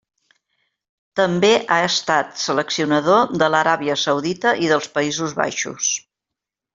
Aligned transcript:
També 1.19 1.51
ha 1.75 1.77
estat 1.89 2.41
seleccionador 2.45 3.37
de 3.43 3.49
l'Aràbia 3.57 3.97
Saudita 4.07 4.55
i 4.69 4.73
dels 4.73 4.89
Països 4.97 5.37
Baixos. 5.45 5.91